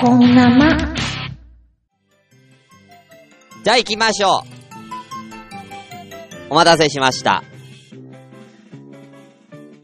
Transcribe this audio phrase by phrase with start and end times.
[0.00, 0.68] こんなま。
[3.62, 4.54] じゃあ行きましょう。
[6.50, 7.42] お待たせしました。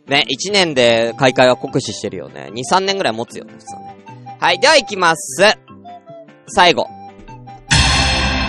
[0.06, 2.50] ね、1年で開会は酷使してるよね。
[2.52, 3.96] 2、3年ぐらい持つよね、普通ね。
[4.40, 5.56] はい、では行きます。
[6.48, 6.88] 最後。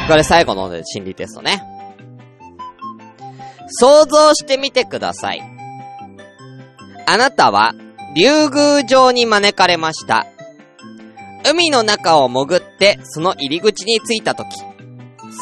[0.07, 1.61] これ最後の心理テストね。
[3.67, 5.41] 想像してみてください。
[7.05, 7.73] あなたは、
[8.15, 10.25] 竜宮城に招かれました。
[11.45, 14.47] 海の中を潜って、その入り口に着いたとき、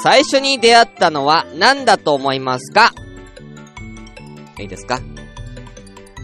[0.03, 2.93] 最初に出会ったのは何だと思いますか？
[4.59, 5.01] いいですか？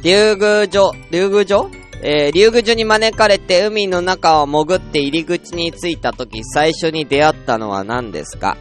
[0.03, 1.69] 竜宮城、竜宮城？
[2.01, 8.57] えー、竜宮城に招かれて海の中を潜って入り口に着いたとき、最初に出会ったのは何ですか？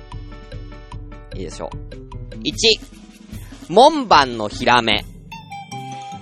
[1.35, 2.37] いいでしょう。
[2.39, 2.53] 1、
[3.69, 5.05] 門番のヒラメ。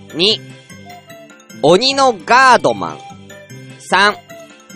[0.09, 0.41] 2、
[1.63, 2.99] 鬼のガードマン。
[3.93, 4.16] 3、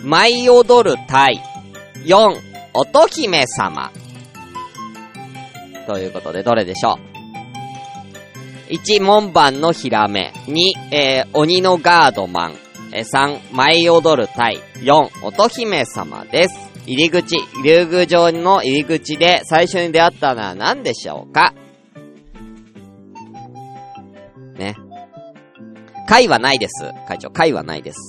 [0.03, 1.41] 舞い踊る鯛。
[2.05, 2.39] 4、
[2.73, 3.91] 乙姫様。
[5.85, 6.97] ということで、どれでしょ
[8.69, 10.33] う ?1、門番のヒラメ。
[10.47, 12.55] 2、えー、鬼のガードマン。
[12.93, 14.61] えー、3、舞い踊る鯛。
[14.81, 16.67] 4、乙姫様です。
[16.85, 21.53] 入り口、竜宮城の入り口で最初に出会ったのは何でしょうか？
[24.57, 24.75] ね。
[26.07, 26.93] 貝はないです。
[27.07, 27.99] 会長、貝はないです。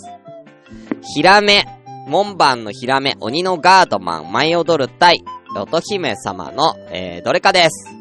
[1.15, 1.78] ヒラメ、
[2.09, 5.23] 門番のヒラメ、鬼のガードマン、舞い踊る鯛、
[5.55, 7.95] 乙姫様の、えー、どれかです。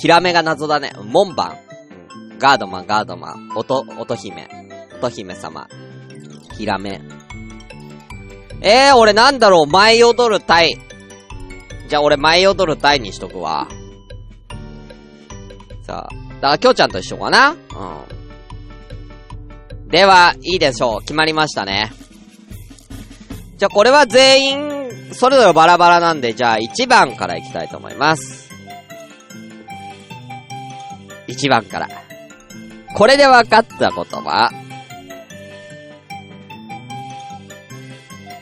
[0.00, 0.92] ヒラメが謎だね。
[1.04, 1.56] 門番。
[2.38, 3.50] ガードマン、ガードマン。
[3.56, 4.48] 乙、乙姫。
[4.98, 5.68] 乙姫様。
[6.56, 7.00] ヒラメ。
[8.60, 9.66] えー、俺なんだろう？
[9.66, 10.78] 舞い踊る鯛。
[11.88, 13.68] じゃあ俺舞い踊る鯛にしとくわ。
[15.82, 16.21] さあ。
[16.42, 17.50] だから、きょうちゃんと一緒かな？
[17.50, 17.56] うん。
[19.88, 21.00] では、いいでしょう。
[21.00, 21.92] 決まりましたね。
[23.58, 28.50] じゃ、これは全員、それぞれバラバラなんで、じゃあ、1番からいきたいと思います。
[31.28, 31.88] 1番から。
[32.96, 34.50] これで分かったことは、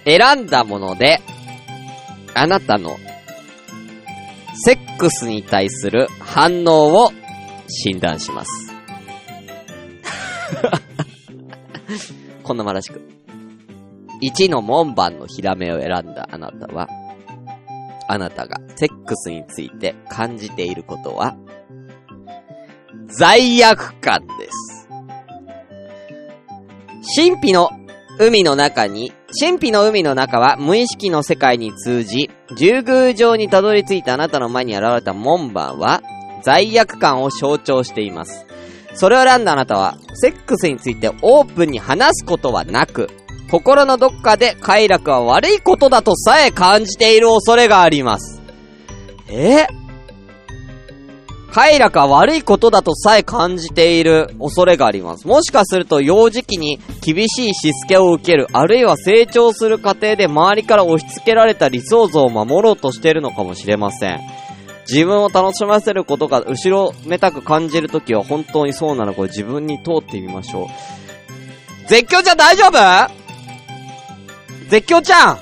[0.06, 1.20] 選んだもので、
[2.32, 2.96] あなたの、
[4.54, 7.12] セックスに対する反応を
[7.70, 8.72] 診断します。
[12.42, 13.00] こんなまらしく。
[14.22, 16.88] 1の門番のヒラメを選んだあなたは、
[18.06, 21.36] あなたがセックスについて感じていることは、
[23.06, 24.88] 罪悪感です。
[27.16, 27.70] 神秘の
[28.18, 36.02] 海の中に、神秘の海の中は無意識の世界に通じ、竜宮城にたどり着いたあなたの前に現れた門番は、
[36.42, 38.46] 罪悪感を象徴しています。
[38.94, 43.08] それを選んだあなたは、セックスについてオープンに話すことはなく、
[43.50, 48.40] 心のどっかで快楽は悪いことだとさえ感じている恐れがあります。
[49.28, 49.66] え？
[51.52, 55.26] 快楽は悪いことだとさえ感じている恐れがあります。
[55.26, 64.20] もしかすると幼児期に厳しいしつけを受ける、あるいは成長する過程で周りから押し付けられた理想像を守ろうとしているのかもしれません。
[64.92, 70.68] 自分を楽しませることが後ろめたく感じるときは本当にそうなのか自分に通ってみましょう。
[71.88, 73.10] 絶叫ちゃん大丈夫？
[74.68, 75.38] 絶叫ちゃん？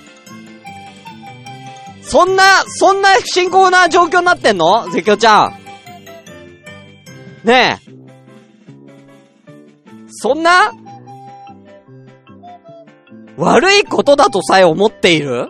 [2.02, 4.88] そんな、そんな深刻な状況になってんの？
[4.90, 5.58] 絶叫ちゃん。
[7.44, 7.90] ねえ。
[10.10, 10.72] そんな？
[13.36, 15.48] 悪いことだとさえ思っている？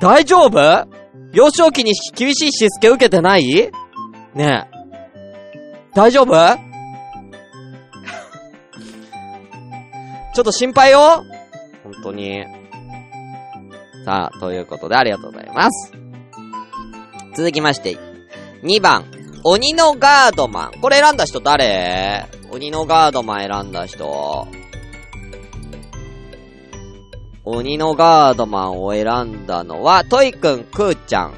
[0.00, 0.93] 大丈夫？
[1.34, 3.70] 幼少期に厳しいしつけ受けてない？
[4.34, 4.74] ねえ。
[5.92, 6.28] 大丈夫？
[10.34, 11.24] ちょっと心配よ
[11.82, 12.44] 本当に。
[14.04, 15.92] さあ、ということでありがとうございます。
[17.36, 17.98] 続きまして、
[18.62, 19.04] 2番、
[19.42, 20.80] 鬼のガードマン。
[20.80, 22.26] これ選んだ人誰？
[22.50, 24.46] 鬼のガードマン選んだ人。
[27.44, 31.34] 鬼のガードマンを選んだのは、トイくん、クーちゃん。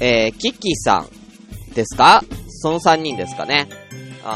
[0.00, 1.06] えー、キキさ
[1.70, 2.22] んですか？
[2.48, 3.68] その3人ですかね。
[4.24, 4.26] う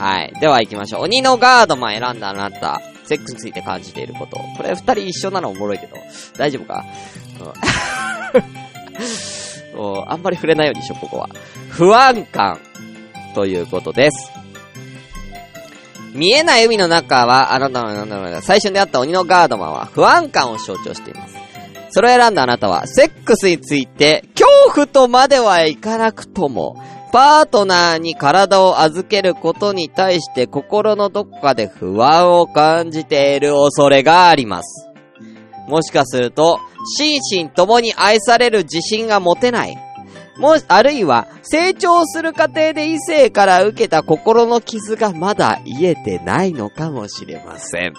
[0.00, 0.02] ん。
[0.02, 0.32] はい。
[0.40, 1.02] では行きましょう。
[1.02, 2.80] 鬼のガードマン選んだあなた。
[3.04, 4.36] セックスについて感じていること。
[4.56, 5.96] これ二人一緒なのおもろいけど。
[6.36, 6.84] 大丈夫か？
[9.74, 11.28] うん あんまり触れないようにしよう、ここは。
[11.68, 12.58] 不安感。
[13.34, 14.32] ということです。
[16.16, 21.36] 見えない海の中は、あなたの、最初に出会った鬼のガードマンは不安感を象徴しています。
[21.90, 26.76] それを選んだあなたは、セックスについて、恐怖とまではいかなくとも、
[27.12, 34.88] パートナーに体を預けることに対して心のどこかで不安を感じている恐れがあります。
[35.68, 36.60] もしかすると、
[36.98, 39.85] 心身ともに愛される自信が持てない。
[40.38, 47.94] もし、あるいは、成長する過程で異性から受けた心の傷がまだ癒えてないのかもしれません。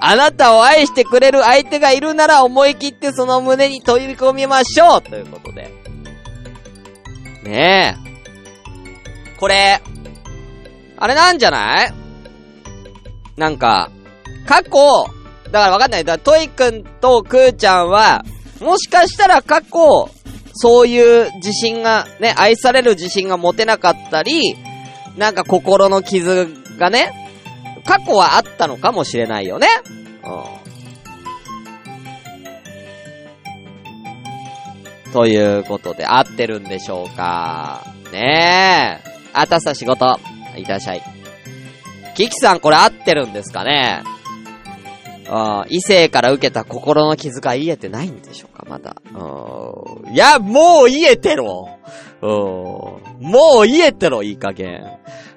[0.00, 5.70] あなたを愛してくれる相手がいるなら思い切ってその胸に飛び込みましょうということで。
[7.44, 9.38] ねえ。
[9.38, 9.80] これ、
[10.96, 11.94] あれなんじゃない？
[13.36, 13.90] なんか、
[14.46, 14.70] 過去、
[15.52, 16.04] だからわかんない。
[16.04, 18.24] だトイくんとクーちゃんは、
[18.60, 20.08] もしかしたら過去、
[20.56, 24.56] そういう自信が、ね、愛される自信が持てなかったり、
[25.16, 26.48] なんか心の傷
[26.78, 27.12] がね、
[27.84, 29.68] 過去はあったのかもしれないよね。
[30.24, 30.28] う
[35.10, 35.12] ん。
[35.12, 39.08] ということで、合ってるんでしょうかねえ。
[39.32, 40.18] あたさ仕事。
[40.56, 41.02] いってらっしゃい。
[42.14, 44.02] キキさんこれ合ってるんですかね？
[45.28, 48.96] あ異性から受けた心の傷が癒えてないんでしょうかまだ。
[49.12, 50.14] うん。
[50.14, 51.68] いや、もう癒えてろ
[52.22, 52.30] うん。
[52.30, 54.84] もう癒えてろ、いい加減。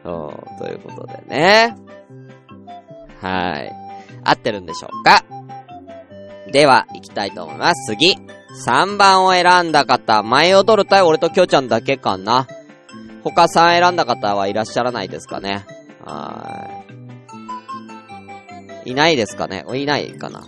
[0.03, 0.57] うん。
[0.59, 1.75] ということでね。
[3.21, 3.71] はい。
[4.23, 5.23] 合ってるんでしょうか？
[6.51, 7.93] では、行きたいと思います。
[7.95, 8.15] 次。
[8.65, 12.47] 3番を選んだ方、前を取るたい俺ときょうちゃんだけかな。
[13.23, 15.65] 他3選んだ方はいらっしゃらないですかね。
[16.03, 16.78] はーい。
[18.89, 19.63] いないですかね？
[19.75, 20.39] いないかな？
[20.39, 20.47] うん。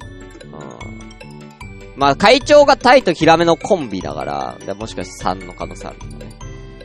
[1.96, 6.34] まあ、会長がタイとヒラメのコンビだから、でもしかして3の可能性あるのね。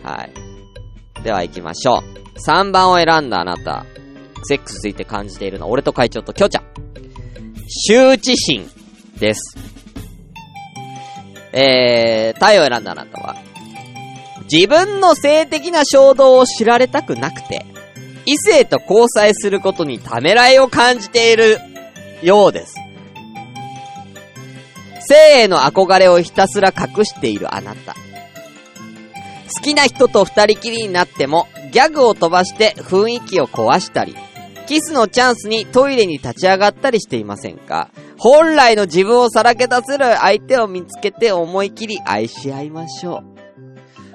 [0.02, 1.22] はい。
[1.22, 2.38] では行きましょう。
[2.46, 3.86] 3番を選んだあなた。
[4.44, 6.62] セックスついて感じているのは、俺と会長とキョちゃん。
[7.88, 8.70] 羞恥心
[9.18, 9.56] です。
[11.52, 13.34] えー、タイを選んだあなたは、
[14.52, 17.64] 自分の性的な衝動を知られたくなくて、
[18.26, 21.58] 異性と交際することにためらいを感じている
[22.22, 22.74] ようです。
[25.08, 27.94] 性への憧れをひたすら隠しているあなた。
[27.94, 34.16] 好きな人と二人きりになっても、ギャグを飛ばして雰囲気を壊したり、
[34.66, 43.22] キスのチャンスにトイレに立ち上がったりしていませんか本来の自分をさらけ出せる相手を見つけて思い切り愛し合いましょ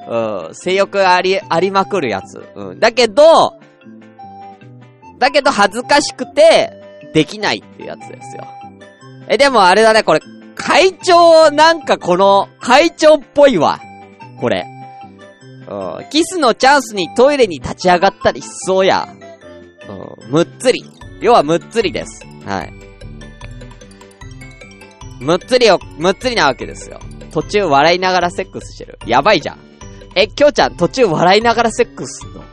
[0.10, 0.12] う。
[0.48, 2.44] うん、性欲あり、ありまくるやつ。
[2.56, 2.80] うん。
[2.80, 3.61] だけど、
[5.22, 6.74] だけど恥ずかしくて、
[7.14, 8.48] できないっていうやつですよ。
[9.30, 10.20] え、でもあれだね、これ、
[10.56, 13.80] 会長、なんかこの、会長っぽいわ。
[14.40, 14.66] これ。
[15.70, 16.10] うん。
[16.10, 19.08] キスのチャンスにトイレに立ち上がったりしそうや。
[19.88, 20.32] うん。
[20.32, 20.84] むっつり。
[21.22, 22.26] 要はむっつりです。
[22.46, 22.74] はい。
[25.20, 27.00] むっつりを、むっつりなわけですよ。
[27.32, 28.98] 途中笑いながらセックスしてる。
[29.06, 29.60] やばいじゃん。
[30.16, 32.44] え、きょうちゃん途中笑いながらセックスすんの？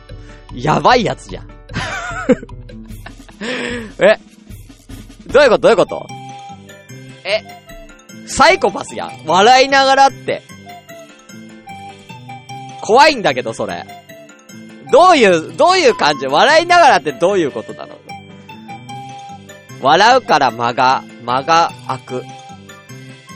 [0.53, 1.49] やばいやつじゃん。
[3.99, 4.17] え？
[5.27, 5.59] どういうこと？
[5.59, 6.07] どういうこと？
[7.23, 7.41] え、
[8.27, 9.25] サイコパスやん。
[9.25, 10.41] 笑いながらって。
[12.81, 13.85] 怖いんだけど、それ。
[14.91, 16.25] どういう、どういう感じ？
[16.25, 17.95] 笑いながらってどういうことなの？
[19.81, 22.23] 笑うから間が、間が開く。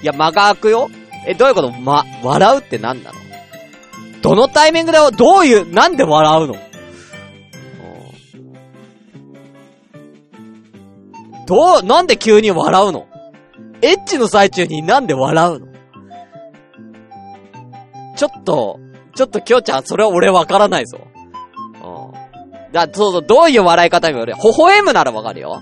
[0.02, 0.90] いや、間が開くよ。
[1.28, 1.72] え、どういうこと？
[1.72, 3.20] ま、笑うって何なの？
[4.22, 6.56] どのタイミングで、どういう、なんで笑うの？
[11.46, 13.08] どう、なんで急に笑うの？
[13.82, 15.68] エッチの最中になんで笑うの？
[18.16, 18.80] ちょっと、
[19.16, 21.00] ちょっときょうちゃん、それは俺わからないぞ。
[21.84, 22.72] うん。
[22.72, 24.34] だ、そうそう、どういう笑い方にもよる。
[24.36, 25.62] 微笑むならわかるよ。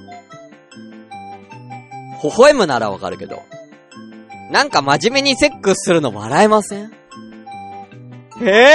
[2.23, 3.41] 微笑むならわかるけど。
[4.51, 6.91] なんか真面目にセックスするの笑えません？
[8.41, 8.67] へえ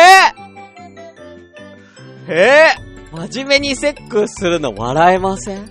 [2.28, 2.74] へえ
[3.12, 5.70] 真面目にセックスするの笑えません？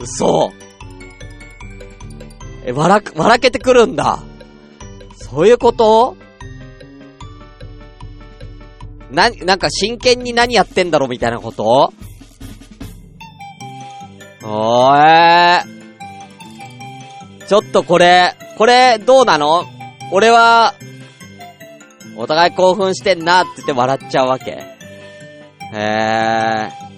[0.00, 0.52] 嘘。
[2.64, 4.18] え、笑く、笑けてくるんだ。
[5.16, 6.16] そういうこと？
[9.10, 11.92] な、なんか真剣に何やってんだろみたいなこと？
[14.42, 15.64] おー
[17.46, 19.64] ちょっとこれ、これ、どうなの？
[20.12, 20.74] 俺は、
[22.16, 24.50] お互い興奮してんなって言って笑っちゃうわけ。
[24.50, 24.58] へ
[25.74, 26.89] え。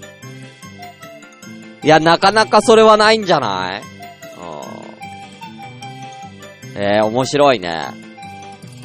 [1.84, 3.82] いや、なかなかそれはないんじゃない？
[6.74, 6.80] うん。
[6.80, 7.86] えー、面白いね。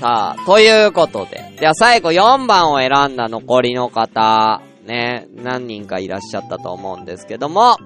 [0.01, 1.43] さあ、ということで。
[1.59, 7.77] では最後4番を選んだ残りの方、ね、何人かいらっしゃったと思うんですけども、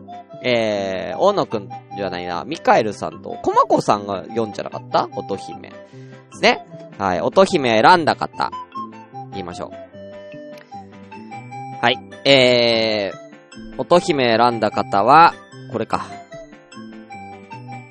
[0.44, 5.08] えー、大野くんじゃないな、ミカエルさんと、コマコさんが読んじゃなかった？
[5.16, 5.70] 乙姫。
[5.70, 5.76] で
[6.34, 6.66] すね。
[6.98, 8.52] はい、乙姫選んだ方、
[9.32, 9.74] 言いましょう。
[11.84, 11.98] はい、
[12.30, 13.31] えー、
[13.78, 15.34] 乙姫選んだ方は、
[15.72, 16.06] これか。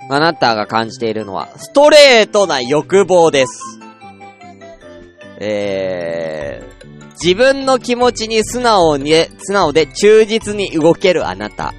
[0.09, 3.79] あなたが感じているのは、ストレートな欲望です。
[5.39, 11.73] えー、自分の気持ちに素直に、素直で忠実に動けるあなた。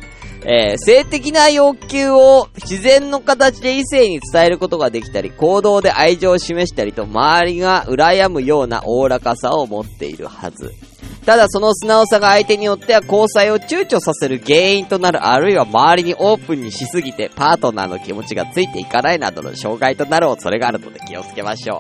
[0.44, 10.74] えー、性的な欲求を自然の形で異性に伝えることができたり、行動で愛情を示したりと、周りが羨むようなおおらかさを持っているはず。
[11.26, 21.80] ただその素直さが相手によっては交際を躊躇させる原因となる、あるいは周りにオープンにしすぎて、パートナーの気持ちがついていかないなどの障害となる恐れがあるので気をつけましょう。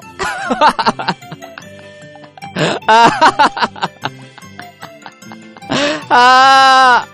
[6.13, 7.12] あー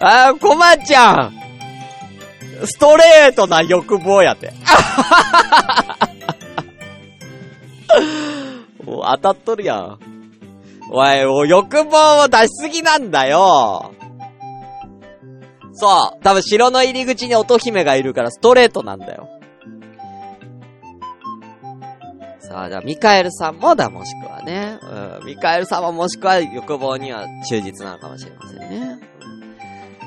[0.00, 1.40] あー、コマちゃん
[2.64, 4.52] ストレートな欲望やて。
[8.84, 9.98] もう当たっとるやん。
[10.92, 13.92] おい、もう欲望を出しすぎなんだよ。
[15.72, 16.22] そう。
[16.22, 19.28] 多分城の入り口に乙姫がいるからストレートなんだよ。
[22.40, 24.78] さあ、じゃあ、ミカエルさんもだ、もしくはね。
[24.82, 25.26] うん。
[25.26, 28.98] ミカエルさんももしくは欲望には忠実なのかもしれませんね。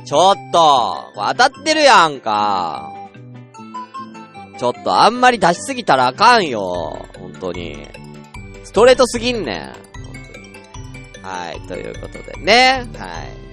[0.05, 2.91] ちょっと、当たってるやんか。
[4.57, 7.05] ちょっと、あんまり出しすぎたらあかんよ。
[7.17, 7.87] 本当に。
[8.65, 9.92] ストレートすぎんねん。
[11.23, 12.85] はい、ということでね。
[12.97, 13.43] はい。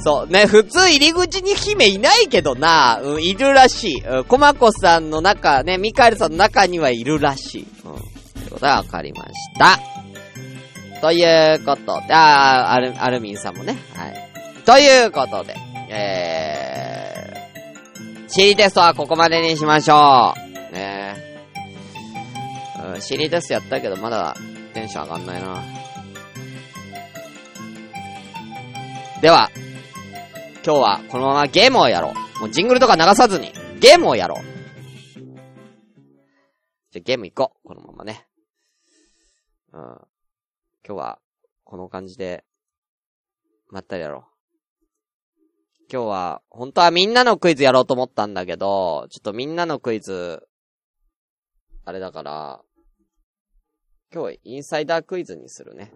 [0.00, 4.00] そう、ね、普通入り口に姫いないけどな、うん、いるらしい。
[4.04, 7.66] うん、コマコさんの中、ね、ミカエルさんの中にはいるらしい。
[7.84, 9.80] うん、ということがわかりました。
[11.00, 14.14] ということで、あー、アル、アルミンさんもね、はい。
[14.64, 15.54] ということで、
[15.90, 20.34] えー、シリテストはここまでにしましょ
[20.70, 20.74] う。
[20.74, 21.14] ね
[22.94, 24.36] うん、シリテストやったけど、まだ
[24.74, 25.83] テンション上がんないな。
[29.24, 29.48] では、
[30.62, 32.40] 今日はこのままゲームをやろう。
[32.40, 34.44] もうジングルとか流さずに、ゲームをやろう。
[36.90, 37.68] じゃ、ゲーム行こう。
[37.68, 38.28] このままね。
[39.72, 39.80] うん。
[39.80, 39.98] 今
[40.84, 41.18] 日は、
[41.64, 42.44] この感じで、
[43.70, 44.22] まったりやろう。
[45.90, 50.46] 今日は、本当はみんなのクイズやろうと思ったんだけど、ちょっとみんなのクイズ、
[51.86, 52.60] あれだから、
[54.12, 55.94] 今日はインサイダークイズにするね。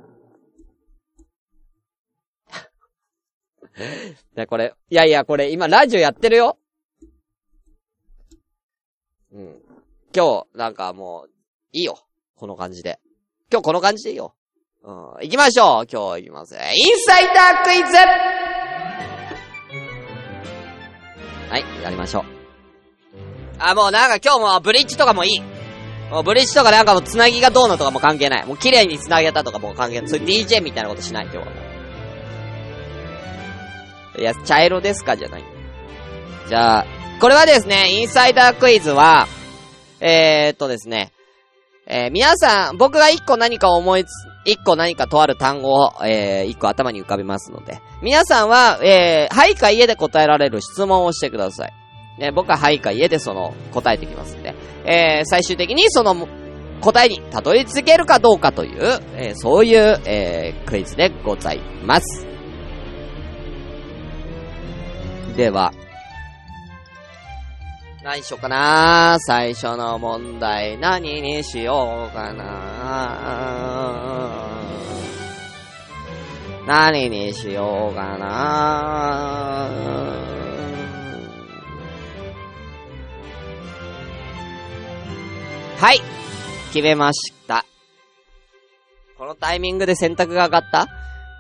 [4.35, 6.59] で、これ、いやいや、これ今ラジオやってるよ
[9.33, 9.63] うん。
[10.15, 11.31] 今日、なんかもう、
[11.73, 11.99] いいよ。
[12.37, 12.99] この感じで。
[13.51, 14.35] 今日この感じでいいよ。
[14.83, 14.95] うん。
[15.23, 16.55] 行きましょう今日行きます。
[16.55, 16.61] イン
[17.05, 17.97] サイダークイズ
[21.51, 22.25] はい、やりましょう。
[23.59, 25.41] あ、もうなんか今日もブリッジとかもいい。
[26.11, 28.47] もうブリッジとかなんかもう繋ぎがどうのとかも関係ない。
[28.47, 30.09] もう綺麗に繋げたとかも関係ない。
[30.09, 31.68] そういう DJ みたいなことしない、今日はもう。
[34.19, 35.17] いや、茶色ですか？
[35.17, 35.45] じゃない。
[36.49, 36.87] じゃあ、
[37.21, 39.27] これはですね、インサイダークイズは、
[40.01, 41.13] えー、っとですね、
[41.87, 44.09] えー、皆さん、僕が一個何か思いつ、
[44.45, 51.73] 一個何かとある単語を、えー、一個頭に浮かべますので、皆さんは、えー、はいか家で答えられる質問をしてください。
[52.19, 56.29] ね、僕ははいか家でその、答えてきますんで、えー、最終的にその、
[56.83, 62.28] 答えにたどり着けるかどうかという、えー、そういう、えー、クイズでございます。
[65.39, 65.73] では、
[68.03, 74.49] 何しようかな最初の問題何にしようかな
[76.67, 78.27] 何にしようかな
[85.79, 86.01] はい。
[86.73, 87.65] 決めました。
[89.17, 90.89] このタイミングで選択が上がった？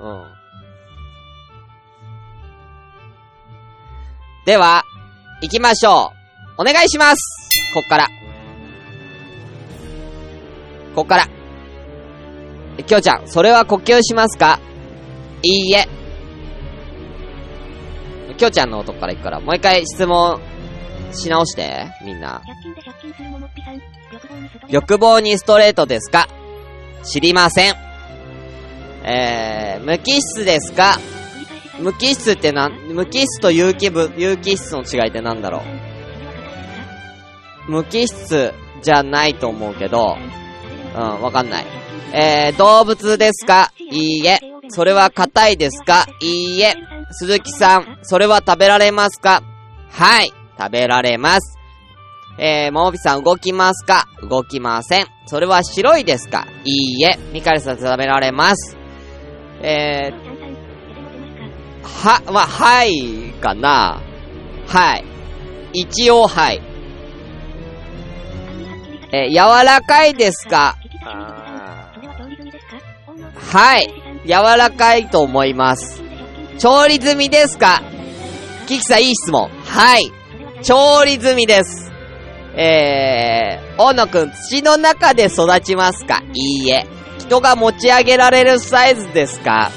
[0.00, 0.37] うん。
[4.48, 4.84] では、
[5.42, 6.14] 行きましょ
[6.56, 6.62] う。
[6.62, 8.08] お願いしますこっから。
[10.94, 11.28] こっから。
[12.82, 14.58] きょうちゃん、それは呼吸しますか？
[15.42, 15.86] いいえ。
[18.38, 20.40] きょうちゃんのとこから行くから、もう一回質問
[21.12, 22.40] し直して、みんな。
[24.70, 26.26] 欲望にストレートですか？
[27.04, 27.74] 知りません。
[29.04, 30.96] えー、無機質ですか？
[31.80, 35.62] 無機質ってな、無機質と有機部、有機質の違いってなんだろ
[37.68, 37.70] う？
[37.70, 40.16] 無機質じゃないと思うけど、
[40.94, 41.66] うん、わかんない。
[42.12, 43.72] えー、動物ですか？
[43.78, 44.38] いいえ。
[44.70, 46.06] それは硬いですか？
[46.20, 46.74] いいえ。
[47.12, 49.42] 鈴木さん、それは食べられますか？
[49.90, 51.58] はい、食べられます。
[52.38, 54.06] えー、ももぴさん動きますか？
[54.22, 55.06] 動きません。
[55.26, 56.46] それは白いですか？
[56.64, 57.18] いいえ。
[57.32, 58.76] ミカルさん食べられます。
[59.60, 60.27] えー、
[62.02, 64.00] は、まあ、はいかな。
[64.66, 65.04] はい。
[65.72, 66.62] 一応はい。
[69.12, 70.76] えー、柔らかいですか？
[73.50, 73.92] はい。
[74.26, 76.02] 柔らかいと思います。
[76.58, 77.82] 調理済みですか？
[78.66, 79.48] キキさんいい質問。
[79.64, 80.12] はい。
[80.62, 81.90] 調理済みです。
[82.54, 86.22] えー、大野くん、土の中で育ちますか？
[86.34, 86.86] いいえ。
[87.18, 89.70] 人が持ち上げられるサイズですか？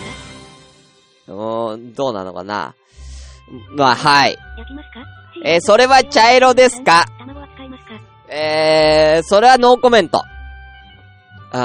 [1.32, 2.76] うーん、どうなのかな？
[3.76, 4.38] まあ、はい。
[5.44, 7.06] えー、それは茶色ですか？
[8.30, 10.24] えー、それはノーコメント。
[11.54, 11.62] うん、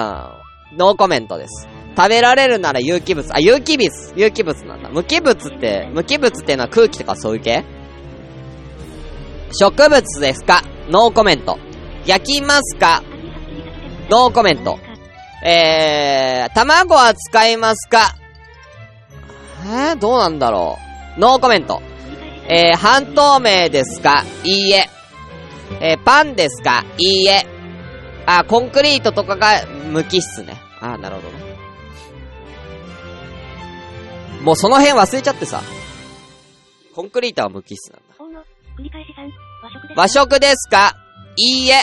[0.76, 1.68] ノーコメントです。
[1.96, 3.32] 食べられるなら有機物。
[3.34, 4.12] あ、有機物。
[4.16, 4.88] 有機物なんだ。
[4.90, 7.64] 無機物って、無機物ってのは空気とかそういう系？
[9.52, 10.62] 植物ですか？
[10.90, 11.58] ノーコメント。
[12.04, 13.02] 焼きますか？
[14.10, 14.78] ノーコメント。
[15.44, 18.16] えー、卵は使いますか？
[19.68, 20.78] えー、どうなんだろ
[21.16, 21.20] う。
[21.20, 21.82] ノーコメント。
[22.48, 24.22] えー、半透明ですか？
[24.44, 24.88] いいえ。
[25.80, 26.84] えー、パンですか？
[26.98, 27.44] いいえ。
[28.26, 30.56] あ、コンクリートとかが無機質ね。
[30.80, 31.56] あ、なるほどね。
[34.42, 35.60] もうその辺忘れちゃってさ。
[36.94, 38.14] コンクリートは無機質なんだ。
[39.96, 40.94] 和食ですか？
[41.36, 41.82] いいえ。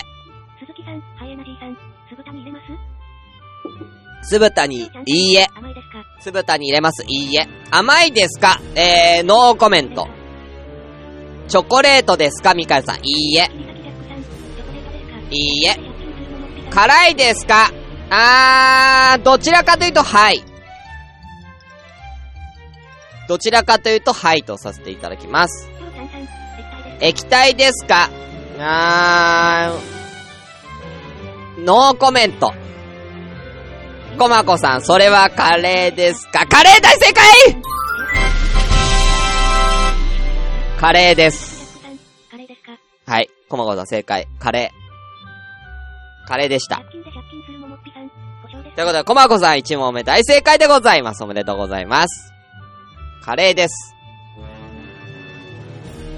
[0.60, 1.78] 鈴木さん、ハイエナジーさん、
[2.10, 2.60] 酢豚に入れま
[4.22, 4.30] す？
[4.30, 5.48] 酢豚に、いいえ。
[6.24, 7.50] 酢豚に入れます、いいえ。
[7.70, 8.62] 甘いですか？
[8.76, 10.08] えー、ノーコメント。
[11.50, 12.54] チョコレートですか？
[12.54, 13.52] ミカルさん、いいえ。
[15.32, 15.76] いいえ。
[16.72, 17.72] 辛いですか？
[18.10, 20.42] あー、どちらかというと、はい。
[23.28, 25.68] どちらかというと、はいとさせていただきます。
[27.02, 28.10] 液体ですか？
[28.60, 32.54] あー、ノーコメント。
[34.18, 36.46] コマコさん、それはカレーですか？
[36.46, 37.26] カレー大正解
[40.80, 41.82] カレーです。
[43.06, 43.30] はい。
[43.50, 44.28] コマコさん正解。
[44.40, 46.28] カレー。
[46.28, 46.78] カレーでした。
[46.78, 47.04] という
[48.86, 51.24] ことで、コマコさん1問目大正解でございます。
[51.24, 52.34] おめでとうございます。
[53.24, 53.96] カレーです。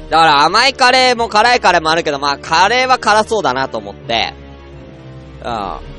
[0.09, 4.33] だから甘いカレーも辛いカレーもあるけど、まあカレーは辛そうだなと思って、
[5.43, 5.94] うん。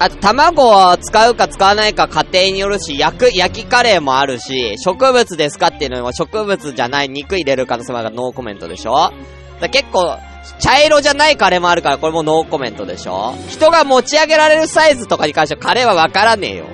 [0.00, 9.12] あと卵を使うか使わないか家庭によるし、焼く、焼きカレーもあるし、植物ですかっていうのは植物じゃない肉入れる可能性もあるからノーコメントでしょ
[9.60, 10.16] だ結構、
[10.60, 16.66] 茶色じゃないカレーもあるからこれもノーコメントでしょ人が持ち上げられるサイズとかに関してはカレーはわからねえよ。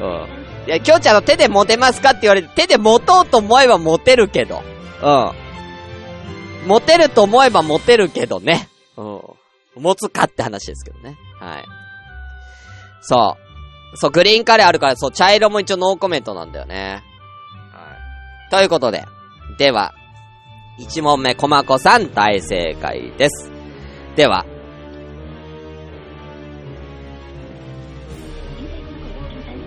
[0.00, 0.68] うん。
[0.68, 4.62] いや、きょうちゃんの手で持てますかって言われて、手で持とうと思えば持てるけど。
[5.02, 5.32] うん。
[6.68, 8.68] 持てると思えば持てるけどね。
[8.96, 9.20] うん。
[9.76, 11.16] 持つかって話ですけどね。
[11.40, 11.81] はい。
[13.02, 13.36] そ
[13.92, 13.96] う。
[13.98, 17.02] そう、グリーンカレーあるから、そう、茶色も一応ノーコメントなんだよね。
[17.72, 17.96] は
[18.48, 18.50] い。
[18.50, 19.04] ということで。
[19.58, 19.92] では、
[20.80, 23.50] 1問目、コマコさん大正解です。
[24.16, 24.46] では、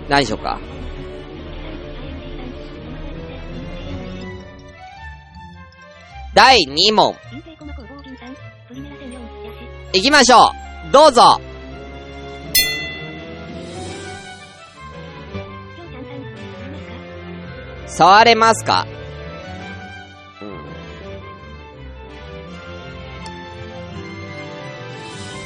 [0.10, 0.60] 何でしょうか？
[6.34, 7.16] 第2問。
[9.94, 10.52] 行きましょ
[10.90, 11.40] うどうぞ
[17.98, 18.88] 触れますか？
[20.42, 20.46] う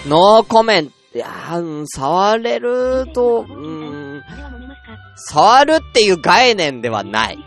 [0.08, 0.92] んノーコメント。
[1.16, 4.22] いやー、触れると、うん、
[5.16, 7.38] 触るっていう概念ではない。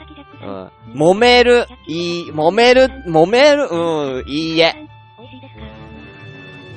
[0.42, 0.68] うん。
[0.94, 4.74] 揉める、いい、揉める、揉める、うん、いいえ。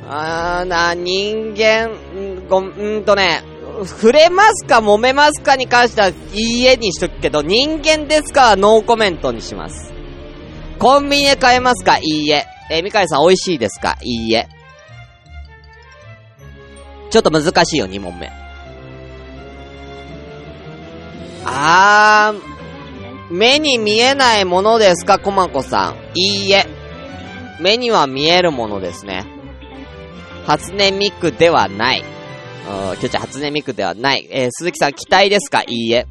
[0.08, 3.42] あーな、人間、んご、んとね、
[3.84, 9.94] 触れますか揉めますかに関しては、いいえにしとくけど、人間ですかはノーコメントにします。
[10.80, 12.46] コンビニで買えますかいいえ。
[12.70, 14.48] えー、みかりさん美味しいですかいいえ。
[17.10, 18.32] ちょっと難しいよ、2問目。
[21.46, 25.96] あー、目に見えないものですか、コマコさん。
[26.16, 26.66] いいえ。
[27.60, 29.26] 目には見えるものですね。
[30.46, 32.04] 初音ミクではない。
[32.68, 34.28] うん、きょちゃん初音ミクではない。
[34.32, 35.62] えー、鈴木さん、期待ですか？
[35.62, 36.08] いいえ。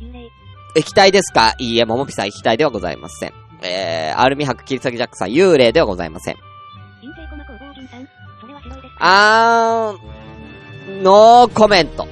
[0.77, 1.55] 液体ですか？
[1.59, 1.85] いいえ。
[1.85, 3.33] ももぴさん、液体ではございません。
[3.63, 6.37] えー、アルミ箔切り裂きジャックさん、幽霊ではございません。
[9.01, 12.07] あー、ノーコメント。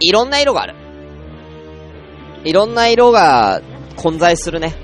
[0.00, 0.74] いろんな色がある。
[2.44, 3.62] いろんな色が
[3.96, 4.74] 混在するね。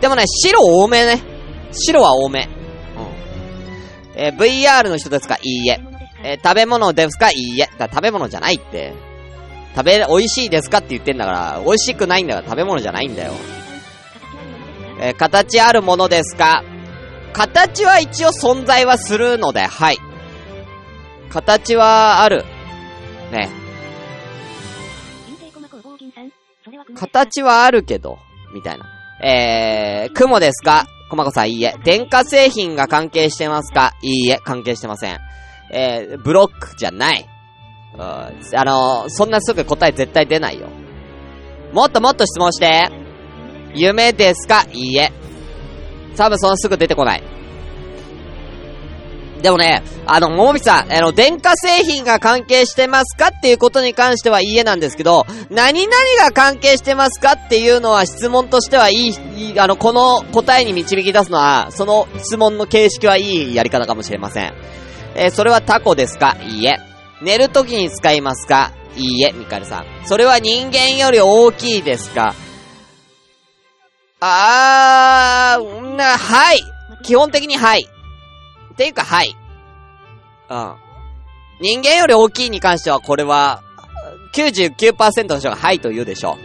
[0.00, 1.22] でもね、白多めね。
[1.72, 2.48] 白は多め。
[4.14, 4.20] うん。
[4.20, 5.36] えー、VR の人ですか？
[5.42, 5.80] いいえ。
[6.22, 7.30] えー、食べ物ですか？
[7.30, 7.70] いいえ。
[7.78, 8.92] だ食べ物じゃないって。
[9.74, 13.32] 食べ、美味しいですかって言ってんだから、美味しくないんだから食べ物じゃないんだよ。
[15.00, 16.62] えー、形あるものですか？
[17.32, 19.98] 形は一応存在はするので、はい。
[21.30, 22.44] 形はある。
[23.30, 23.48] ね。
[26.94, 28.18] 形はあるけど、
[28.52, 28.86] みたいな。
[29.24, 30.86] えー、雲ですか？
[31.08, 31.76] コマコさんいいえ。
[31.84, 33.94] 電化製品が関係してますか？
[34.02, 35.18] いいえ、関係してません。
[35.70, 37.28] えー、ブロックじゃない。
[37.94, 38.30] うん、あ
[38.64, 40.68] のー、そんなすぐ答え絶対出ないよ。
[41.72, 42.90] もっともっと質問して。
[43.72, 44.66] 夢ですか？
[44.72, 45.12] いいえ。
[46.16, 47.22] 多分そんなすぐ出てこない。
[49.42, 53.28] でもね、あの、ももみさん、あの、電化製品が関係してますか？
[53.28, 64.52] っていうことに関してはいいえなんですけど、何々が関係してますかっていうのは質問としてはいい、いいあの、この答えに導き出すのは、その質問の形式はいいやり方かもしれません。
[65.22, 66.34] えー、それはタコですか？
[66.42, 66.78] いいえ。
[67.20, 68.72] 寝るときに使いますか？
[68.96, 69.86] いいえ、ミカルさん。
[70.06, 72.34] それは人間より大きいですか？
[74.20, 76.60] あー、な、はい。
[77.02, 77.86] 基本的にはい。
[78.78, 79.36] ていうか、はい。
[80.48, 80.74] うん。
[81.60, 83.62] 人間より大きいに関しては、これは、
[84.32, 86.38] 99%の人がはいと言うでしょ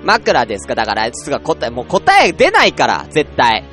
[0.00, 0.06] うん。
[0.06, 0.74] 枕ですか？
[0.74, 3.64] だから、つが答え、もう答え出ないから、絶対。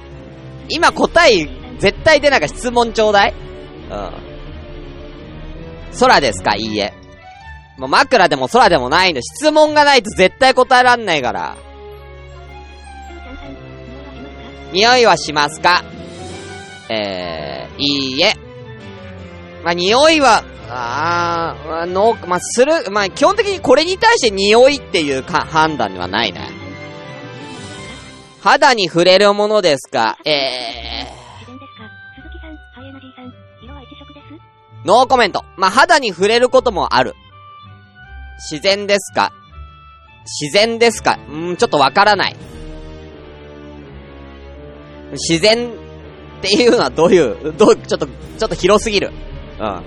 [0.70, 1.48] 今答え、
[1.80, 3.34] 絶対出ないか質問ちょうだい
[3.90, 4.12] うん。
[6.00, 6.56] 空ですか？
[6.56, 6.94] いいえ。
[7.78, 11.56] もう枕でも空でもないんで、質問がないと絶対答えらんないから。
[14.72, 15.84] 匂いはしますか？
[16.90, 18.36] えー、いいえ。
[19.64, 26.50] まあ、匂いは、あー、まあ、の、まあ、する、まあ、基本的にこれに対して匂いっていうか、判断ではないね。
[28.42, 30.18] 肌に触れるものですか？
[30.26, 30.89] えー。
[34.90, 35.46] ノーコメント。
[35.56, 37.14] まあ、肌に触れることもある。
[38.52, 39.32] 自然ですか？
[40.42, 41.20] 自然ですか？
[41.30, 42.36] うん、ちょっとわからない。
[45.12, 49.12] 自然っていうのはどういう、どう、ちょっと、ちょっと広すぎる。
[49.60, 49.62] うん。
[49.62, 49.84] ま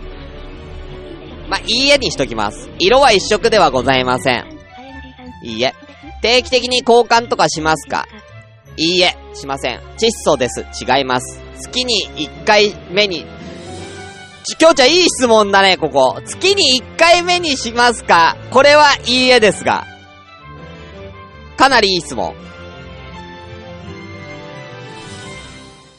[1.57, 2.71] あ、いいえにしときます。
[2.79, 4.45] 色は一色ではございません。
[5.43, 5.75] いいえ。
[6.23, 8.07] 定期的に交換とかしますか？
[8.77, 9.81] いいえ、しません。
[9.99, 10.65] 窒素です。
[10.81, 11.41] 違います。
[11.61, 13.27] 月に一回目に、
[14.45, 16.21] ち、きょうちゃんいい質問だね、ここ。
[16.25, 19.87] 月に一回目にしますかこれはいいえですが。
[21.57, 22.35] かなりいい質問。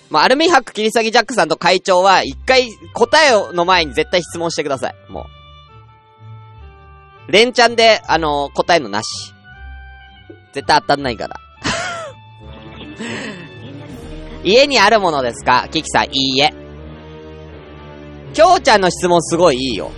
[0.09, 4.95] まあ、アルミ箔切り裂きジャックさんと会長は、一回答えの前に絶対質問してください。
[5.09, 5.25] も
[7.29, 7.31] う。
[7.31, 9.33] 連チャンで、あのー、答えのなし。
[10.53, 11.39] 絶対当たんないから。
[14.43, 16.62] 家にあるものですかキキさん、いいえ。
[18.33, 19.91] きょうちゃんの質問すごいいいよ。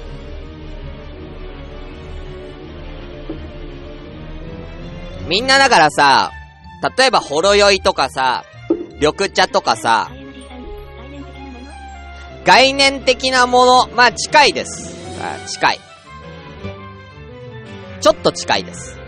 [5.27, 6.31] みんなだからさ、
[6.97, 8.43] 例えばほろ酔いとかさ、
[8.99, 10.11] 緑茶とかさ、
[12.45, 14.95] 概念的なもの、まあ近いです。
[15.19, 15.79] あ近い。
[18.01, 18.99] ちょっと近いです。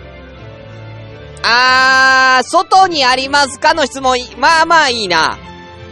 [1.44, 5.38] あー、外にありますかの質問、まあまあいいな。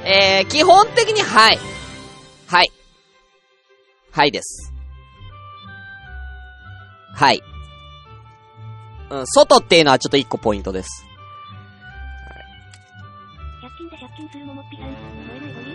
[0.03, 1.59] えー、基本的にはい。
[2.47, 2.71] はい。
[4.15, 4.73] はいです。
[7.13, 7.43] はい。
[9.09, 11.05] うん、外っていうのはちょっと一個ポイントです。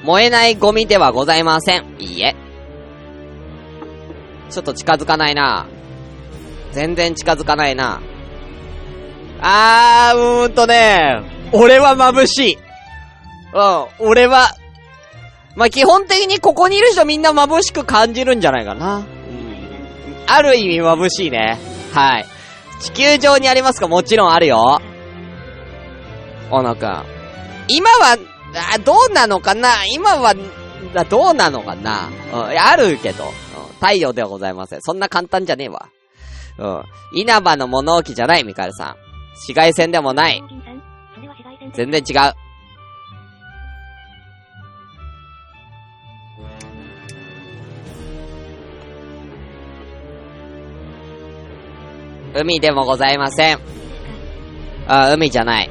[0.03, 1.97] 燃えないゴミではございません。
[1.99, 2.35] いいえ。
[4.49, 5.67] ちょっと近づかないな
[6.73, 8.01] 全然近づかないな
[9.43, 12.59] あー、うーんとね、俺は眩しい。
[13.53, 14.55] うん、俺は、
[15.57, 18.99] まあ、基本的にここにいる人みんな眩しく感じるんじゃないかな。
[18.99, 19.05] うん。
[20.27, 21.59] ある意味眩しいね。
[21.93, 22.27] はい。
[22.81, 24.81] 地球上にありますかもちろんあるよ。
[26.51, 27.05] 小野くん。
[27.69, 28.17] 今は
[28.75, 29.85] あ、どうなのかな？
[29.87, 30.35] 今は、
[31.09, 32.09] どうなのかな？
[32.33, 33.33] うん、あるけど、うん、
[33.75, 34.83] 太陽ではございません。
[34.83, 35.89] そんな簡単じゃねえわ。
[36.59, 36.85] うん。
[37.13, 38.97] 稲葉の物置じゃない、ミカルさん。
[39.35, 40.43] 紫外線でもない。
[41.75, 42.35] 全然違う。
[52.35, 53.59] 海でもございません。
[54.87, 55.71] あ、海じゃない。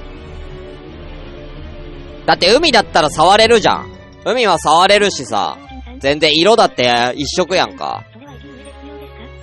[2.25, 3.91] だって海だったら触れるじゃん。
[4.25, 5.57] 海は触れるしさ。
[5.99, 8.03] 全然色だって一色やんか。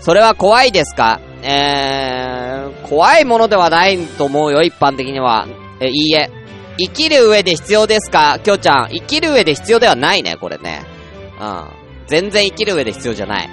[0.01, 1.21] それは怖いですか？
[1.43, 5.47] えー、怖いものではないと思うよ、一般的には。
[5.81, 6.31] え、いいえ。
[6.79, 8.39] 生きる上で必要ですか？
[8.39, 8.89] きょうちゃん。
[8.91, 10.83] 生きる上で必要ではないね、これね。
[11.41, 11.65] うん。
[12.07, 13.51] 全然生きる上で必要じゃない。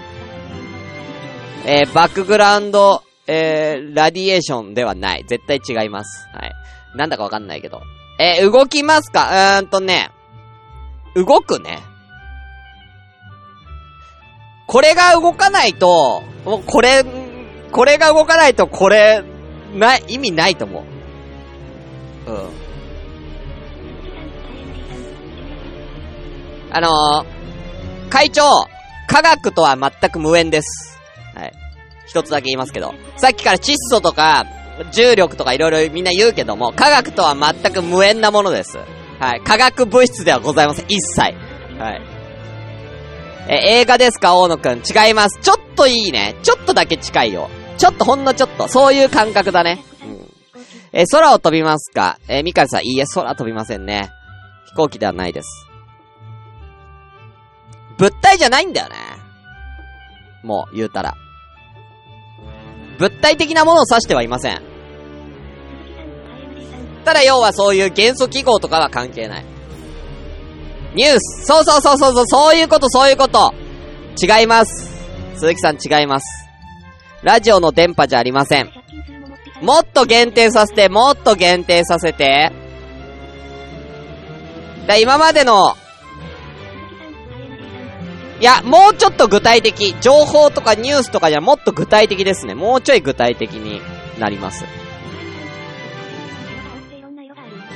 [1.65, 5.25] えー、バックグラウンド、えー、ラディエーションではない。
[5.27, 6.27] 絶対違います。
[6.33, 6.51] はい。
[6.95, 7.81] なんだかわかんないけど。
[8.19, 9.59] えー、動きますか？
[9.59, 10.11] うーんとね。
[11.15, 11.79] 動くね。
[14.67, 17.05] これが動かないと、もうこれ、
[17.71, 19.23] これが動かないとこれ、
[19.73, 20.83] な、意味ないと思
[22.27, 22.31] う。
[22.31, 22.49] うん。
[26.71, 28.43] あのー、会長、
[29.07, 30.92] 科学とは全く無縁です。
[32.07, 32.93] 一つだけ言いますけど。
[33.17, 34.45] さっきから窒素とか、
[34.91, 38.77] 重力とか色々みんな言うけども、科学とは全く無縁なものです。
[39.19, 39.41] はい。
[39.41, 40.85] 化学物質ではございません。
[40.87, 41.21] 一切。
[41.79, 42.01] はい。
[43.47, 44.35] え、映画ですか？
[44.35, 44.79] 大野くん。
[44.79, 45.39] 違います。
[45.41, 46.35] ちょっといいね。
[46.43, 47.49] ちょっとだけ近いよ。
[47.77, 48.67] ちょっとほんのちょっと。
[48.67, 49.83] そういう感覚だね。
[50.01, 50.33] うん。
[50.91, 52.19] え、空を飛びますか？
[52.27, 54.09] え、ミカルさん、いいえ、空飛びませんね。
[54.67, 55.67] 飛行機ではないです。
[57.97, 58.95] 物体じゃないんだよね。
[60.41, 61.15] もう、言うたら。
[62.99, 64.61] 物体的なものを指してはいません。
[67.03, 69.45] ただ要はそういう元素記号とかは関係ない。
[70.95, 73.53] ニュースそうそうそうそうそう、そういうこと、そういうこと。
[74.21, 74.91] 違います。
[75.35, 76.47] 鈴木さん違います。
[77.23, 78.69] ラジオの電波じゃありません。
[79.61, 82.51] もっと限定させて、もっと限定させて。
[84.87, 85.75] だ今までの、
[88.43, 89.95] いや、もうちょっと具体的。
[90.01, 92.55] 情報とかニュースとかじゃもっと具体的ですね。
[92.55, 93.79] もうちょい具体的に
[94.19, 94.65] なります。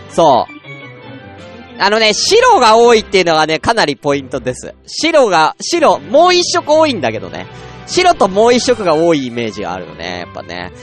[0.10, 1.82] そう。
[1.82, 4.75] あのね、白が多いっていうのはね、かなりポイントです。
[4.86, 7.47] 白が、白、もう一色多いんだけどね。
[7.86, 10.73] 白ともう一色が多いイメージがあるよね、やっぱね。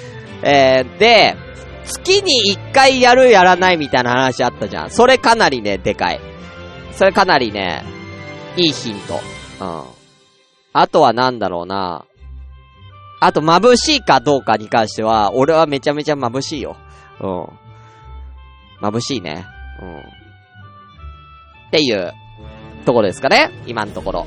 [0.43, 1.37] えー、で、
[1.85, 4.91] 月に一回やるやらないみたいな話あったじゃん。
[4.91, 6.21] それかなりね、でかい。
[6.93, 7.85] それかなりね、
[8.57, 9.44] いいヒント。
[9.65, 9.85] うん。
[10.73, 12.05] あとはなんだろうな。
[13.21, 16.77] あと、眩しいかどうかに関しては、俺はめちゃめちゃ眩しいよ。
[17.21, 17.47] うん。
[18.81, 19.47] 眩しいね。
[19.81, 19.99] うん。
[19.99, 20.03] っ
[21.71, 22.13] ていう
[22.85, 24.27] ところですかね今のところ。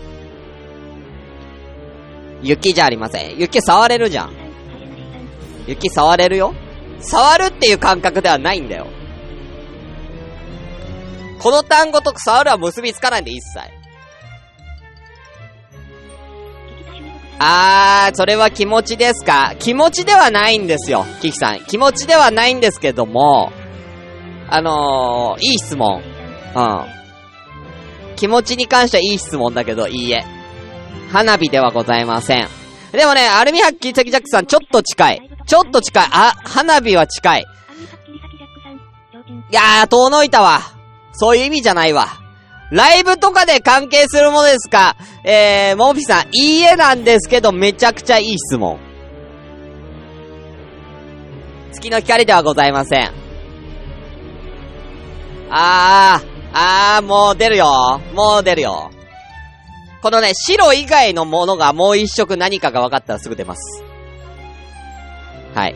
[2.41, 3.37] 雪じゃありません。
[3.37, 4.31] 雪触れるじゃん。
[5.67, 6.53] 雪触れるよ
[6.99, 8.87] 触るっていう感覚ではないんだよ。
[11.39, 13.86] この単語と触るは結びつかないんで、一切。
[17.39, 19.53] あー、それは気持ちですか？
[19.59, 21.59] 気持ちではないんですよ、キキさん。
[21.65, 23.51] 気持ちではないんですけども、
[24.49, 26.01] あのー、いい質問。
[26.55, 26.85] うん。
[28.15, 30.25] 気持ちに関してはいい質問だけど、いいえ。
[31.11, 32.47] 花火ではございません。
[32.91, 35.29] でもね、アルミハッキーキジャックさん、ちょっと近い。
[35.45, 36.07] ちょっと近い。
[36.11, 37.45] あ、花火は近い。
[39.51, 40.61] いやー、遠のいたわ。
[41.11, 42.07] そういう意味じゃないわ。
[42.71, 44.97] ライブとかで関係するものですか？
[45.23, 48.77] えー、モンフィさん、いいえなんですけど、めちゃくちゃいい質問。
[51.71, 53.11] 月の光ではございません。
[55.49, 58.01] あー、あー、もう出るよ。
[58.13, 58.91] もう出るよ。
[60.01, 63.83] このね、白以外のものがもう一色何かが分かったらすぐ出ます。
[65.55, 65.75] はい。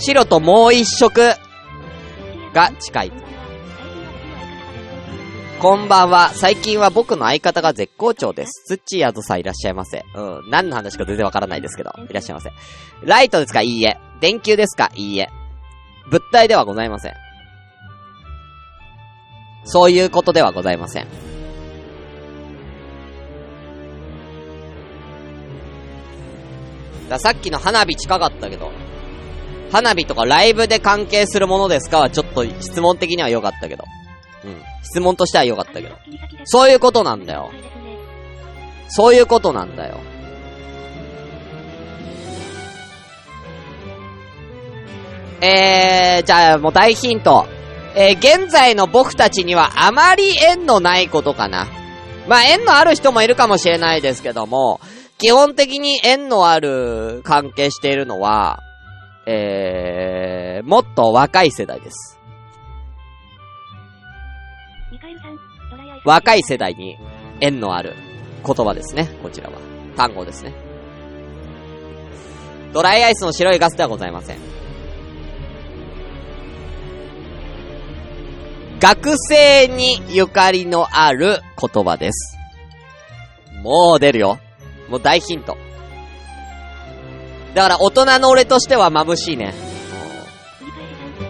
[0.00, 1.34] 白ともう一色
[2.54, 3.12] が近い。
[5.60, 6.30] こんばんは。
[6.30, 8.64] 最近は僕の相方が絶好調です。
[8.66, 10.02] ツッチーアドさんいらっしゃいませ。
[10.14, 10.50] うん。
[10.50, 11.92] 何の話か全然わからないですけど。
[12.08, 12.50] いらっしゃいませ。
[13.04, 13.60] ライトですか？
[13.60, 13.98] いいえ。
[14.22, 14.90] 電球ですか？
[14.94, 15.28] いいえ。
[16.10, 17.14] 物体ではございません。
[19.64, 21.06] そういうことではございません。
[27.10, 28.72] ださっきの花火近かったけど、
[29.72, 31.98] 花火とかライブで関係するものですか？
[31.98, 33.84] はちょっと質問的には良かったけど。
[34.44, 34.62] うん。
[34.82, 35.96] 質問としては良かったけど。
[36.44, 37.50] そういうことなんだよ。
[38.88, 39.98] そういうことなんだよ。
[45.42, 47.46] えー、じゃあもう大ヒント。
[47.94, 51.66] えー、現在の僕たちにはあまり縁のないことかな。
[52.28, 54.80] まあ縁のある人もいるかもしれないですけども、
[55.18, 58.60] 基本的に縁のある関係しているのは、
[59.32, 62.18] えー、もっと若い世代です。
[66.04, 66.98] 若い世代に
[67.40, 67.94] 縁のある
[68.44, 69.08] 言葉ですね。
[69.22, 69.58] こちらは。
[69.96, 70.52] 単語ですね。
[72.72, 74.38] ドライアイスの白いガスではございません。
[78.80, 82.36] 学生にゆかりのある言葉です。
[83.62, 84.40] もう出るよ。
[84.88, 85.56] もう大ヒント。
[87.54, 89.54] だから大人の俺としては眩しいね。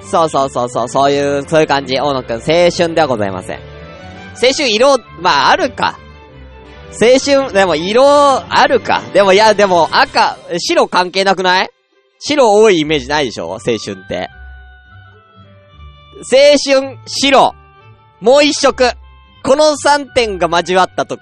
[0.03, 1.95] そうそうそうそう、そういう、そういう感じ。
[1.99, 2.41] 大野くん、青
[2.77, 3.61] 春ではございません。
[4.43, 5.99] 青春色、まああるか。
[7.01, 9.03] 青春、でも色あるか。
[9.13, 11.71] でもいや、でも赤、白関係なくない？
[12.19, 13.49] 白多いイメージないでしょ？
[13.53, 14.29] 青春って。
[16.33, 17.55] 青春、白。
[18.21, 18.93] もう一色。
[19.43, 21.21] この3点が交わったとき、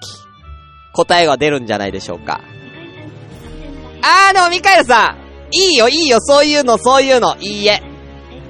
[0.93, 2.41] 答えが出るんじゃないでしょうか。
[4.01, 5.17] あー、でもミカエルさん
[5.55, 7.35] いいよ、いいよ、そういうの、そういうの。
[7.39, 7.81] いいえ。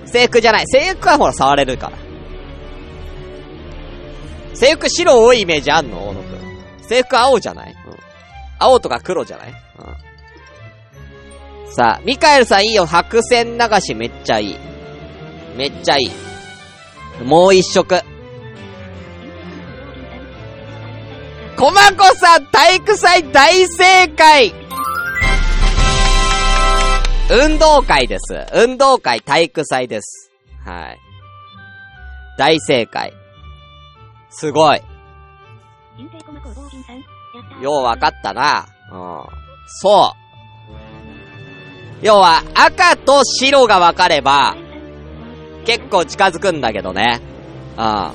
[0.05, 0.67] 制服じゃない。
[0.67, 1.97] 制服はほら触れるから。
[4.53, 6.29] 制服白多いイメージあんの大野くん。
[6.81, 7.95] 制服青じゃない、うん、
[8.57, 9.49] 青とか黒じゃない？
[9.49, 9.51] う
[11.71, 11.71] ん。
[11.71, 12.85] さあ、ミカエルさんいいよ。
[12.85, 14.57] 白線流しめっちゃいい。
[15.55, 16.11] めっちゃい
[17.21, 17.23] い。
[17.23, 18.01] もう一色。
[21.55, 24.53] コマコさん体育祭大正解
[27.31, 28.47] 運動会です。
[28.55, 30.31] 運動会体育祭です。
[30.65, 30.97] はい。
[32.39, 33.13] 大正解。
[34.31, 34.81] すごい。
[37.61, 38.67] ようわかったな。
[38.91, 39.23] うん。
[39.67, 40.19] そう。
[42.01, 44.55] 要は、赤と白が分かれば、
[45.65, 47.19] 結構近づくんだけどね。
[47.71, 47.77] うん。
[47.77, 48.13] だ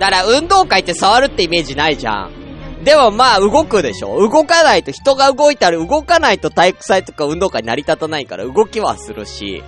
[0.00, 2.39] から、運動会って触るってイメージないじゃん。
[2.82, 9.62] でもまあ、動くでしょ動かないと、人が動いたら動かないと体育祭とか運動会成り立たないから動きはするし、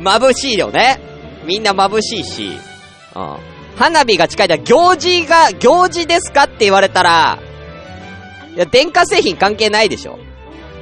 [0.00, 1.00] 眩しいよね。
[1.46, 2.58] みんな眩しいし、
[3.14, 3.36] うん。
[3.76, 7.38] 花火が近いだ、行事が、行事ですかって言われたら、
[8.54, 10.18] いや、電化製品関係ないでしょ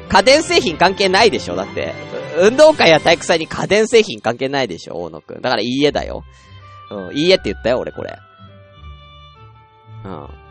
[0.08, 1.94] 家電製品関係ないでしょだって。
[2.38, 5.40] 運動会や体育祭に家電製品関係ないでしょ大野くん。
[5.40, 6.24] だからいいえだよ。
[6.90, 8.16] うん、いいえって言ったよ、俺これ。
[10.04, 10.43] うん。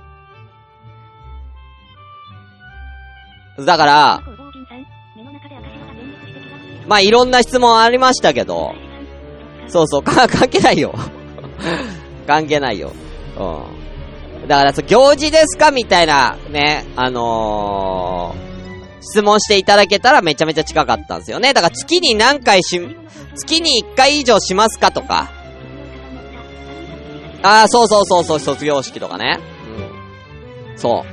[3.60, 4.24] だから、
[6.88, 8.74] まあ、いろんな質問ありましたけど、
[9.68, 10.94] そうそう、か、 関係ないよ。
[12.28, 12.92] 関係ないよ。
[13.38, 14.48] うん。
[14.48, 21.54] だから、そう行事ですかみたいな、ね、あのー、質問していただけたらめちゃめちゃ近かったんですよね。
[21.54, 22.80] だから月に何回し、
[23.36, 25.30] 月に1回以上しますかとか。
[27.42, 29.40] ああ、そうそうそうそう、卒業式とかね。
[30.70, 30.78] うん。
[30.78, 31.13] そう。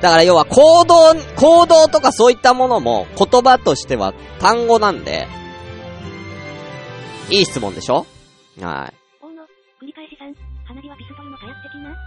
[0.00, 5.26] だから要は行動、行動とかそういったものも言葉としては単語なんで、
[7.30, 8.06] いい質問でしょ？
[8.60, 8.94] はい。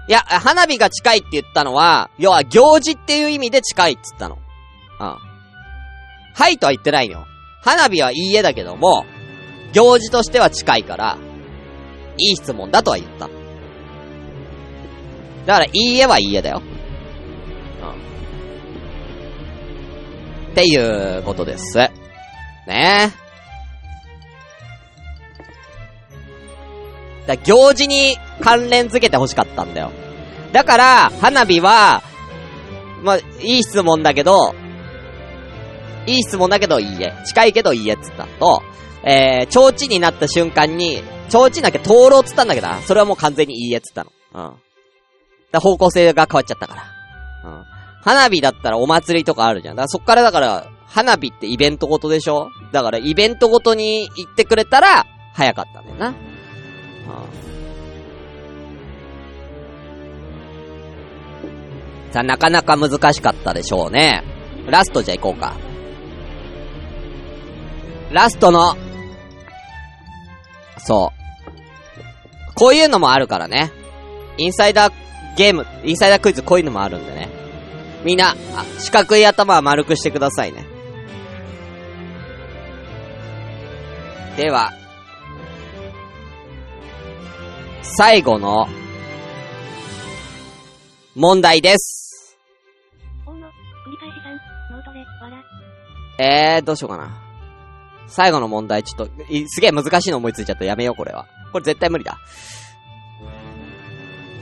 [0.08, 4.38] いや、花火が近いって言ったのは、要は行事っていう意味で近いって言ったの。
[5.00, 5.18] うん。
[6.34, 7.26] はいとは言ってないのよ。
[7.62, 9.06] 花火はいいえだけども、
[9.74, 11.18] 行事としては近いから、
[12.18, 13.28] いい質問だとは言った。
[15.46, 16.62] だから、いいえはいいえだよ。
[20.52, 21.78] っていうことです。
[22.68, 23.12] ね
[27.28, 29.92] だ行事に関連づけて欲しかったんだよ。
[30.52, 32.04] だから、花火は、
[33.04, 34.54] ま、いい質問だけど、
[36.06, 37.14] いい質問だけどいいえ。
[37.26, 38.62] 近いけどいいえっつったと、
[39.04, 44.12] えー、提灯になった瞬間に、提灯だけ灯籠つったんだけどそれはもう完全にいいえっつったの。
[44.34, 44.56] うん。
[45.52, 46.84] だ方向性が変わっちゃったから。
[47.46, 47.66] うん。
[48.02, 49.76] 花火だったらお祭りとかあるじゃん。
[49.76, 52.50] だからそっからだから、花火ってイベントごとでしょ？
[52.72, 56.14] だからイベントごとに行ってくれたら、早かったんだよな。
[62.12, 64.24] さあ、なかなか難しかったでしょうね。
[64.68, 65.56] ラストじゃ行こうか。
[68.12, 68.76] ラストの、
[70.78, 72.54] そう。
[72.54, 73.72] こういうのもあるからね。
[74.38, 74.94] インサイダー
[75.38, 77.30] ゲーム、インサイダークイズこういうのもあるんでね。
[78.04, 78.36] みんな、
[78.80, 80.66] 四角い頭は丸くしてくださいね。
[84.38, 84.74] では、
[87.84, 88.68] 最後の、
[91.16, 92.38] 問題です。
[96.18, 97.22] えー、どうしようかな。
[98.08, 99.12] 最後の問題、ちょっと、
[99.48, 100.66] すげえ難しいの思いついちゃった。
[100.66, 101.28] やめよう、これは。
[101.52, 102.18] これ絶対無理だ。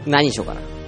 [0.05, 0.78] 何にしようかな。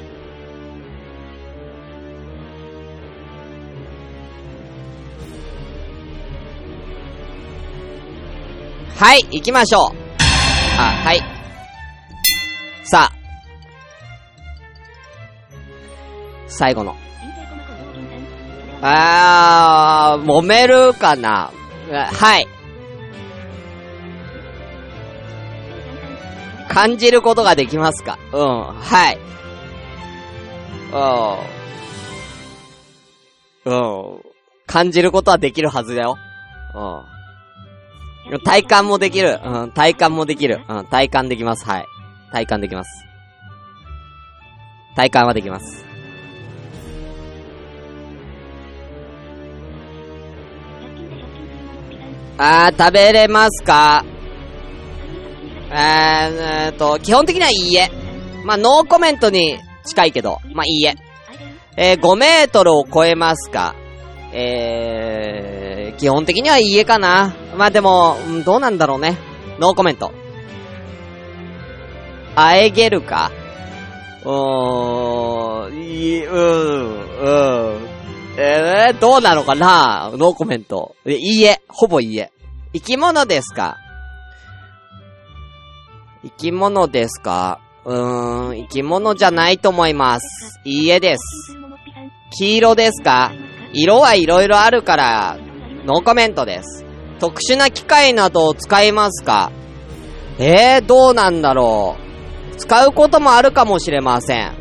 [9.02, 9.91] はい、行きましょう。
[10.78, 11.24] あ、はい。
[12.84, 13.14] さあ。
[16.47, 16.95] 最後の。
[18.84, 21.49] あー、揉めるかな
[21.89, 22.47] はい。
[26.70, 28.20] 感じることができますか？
[28.32, 29.18] うん、はい。
[33.66, 33.74] うん。
[33.74, 33.76] う
[34.18, 34.22] ん。
[34.68, 36.20] 感じることはできるはずだよ。
[36.76, 37.20] うん。
[38.43, 39.39] 体感もできる。
[39.43, 40.61] うん、体感もできる。
[40.67, 41.65] うん、体感できます。
[41.67, 41.86] はい。
[42.32, 43.05] 体感できます。
[44.95, 45.86] 体感はできます。
[52.38, 54.03] あー、食べれますか？
[55.74, 57.89] えーと、基本的にはいいえ。
[58.43, 60.95] まあ、ノーコメントに近いけど、まあ、いいえ。
[61.78, 63.76] えー、5メートルを超えますか？
[64.34, 65.61] えー、
[65.98, 67.36] 基本的にはいいえかな。
[67.56, 69.18] まあ、でも、どうなんだろうね。
[69.60, 70.12] ノーコメント。
[72.36, 73.32] あえげるか？
[74.24, 77.88] うーん、いい、うん、うん。
[78.38, 80.12] えー、どうなのかな？
[80.14, 80.96] ノーコメント。
[81.06, 82.32] いいえ、ほぼいいえ。
[82.74, 83.78] 生き物ですか？
[86.24, 87.60] 生き物ですか？
[87.84, 90.60] うーん、生き物じゃないと思います。
[90.64, 91.58] いいえです。
[92.38, 93.34] 黄色ですか？
[93.74, 95.38] 色はいろいろあるから、
[95.86, 96.86] ノーコメントです。
[97.20, 99.52] 特殊な機械などを使いますか？
[100.40, 101.98] えー、どうなんだろ
[102.54, 102.56] う。
[102.58, 104.54] 使うこともあるかもしれません。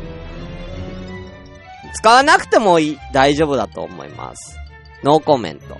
[1.93, 4.57] 使わなくてもいい、大丈夫だと思います。
[5.03, 5.77] ノーコメント。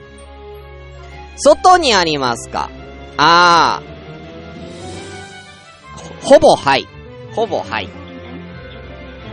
[1.37, 2.69] 外にありますか？
[3.17, 3.91] あー。
[6.27, 6.87] ほぼはい。
[7.33, 7.89] ほぼはい。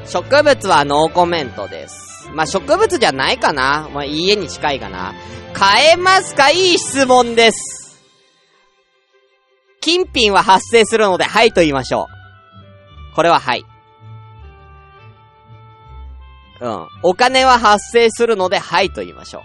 [0.06, 2.30] 植物はノーコメントです。
[2.32, 5.14] まあ、植物じゃないかなまあ、家に近いかな
[5.58, 6.50] 買えますか？
[6.50, 8.00] いい質問です。
[9.80, 12.06] 金品は発生するので、はいと言いましょ
[13.12, 13.14] う。
[13.16, 13.64] これははい。
[16.60, 16.86] うん。
[17.02, 19.42] お金は発生するので、はいと言いましょう。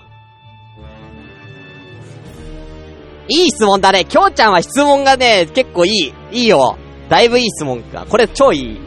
[3.30, 4.05] いい質問だね。
[4.05, 6.14] きょうちゃんは質問がね、結構いい。
[6.32, 6.78] いいよ。
[7.09, 8.05] だいぶいい質問か。
[8.07, 8.80] これ超いい。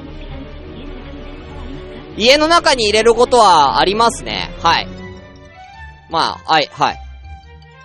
[2.19, 4.55] 家の中に入れることはありますね。
[4.63, 4.89] はい。
[6.11, 6.99] まあ、はい、はい。